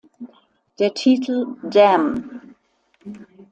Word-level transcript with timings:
Der 0.79 0.95
Titel 0.95 1.45
"Damn! 1.63 2.55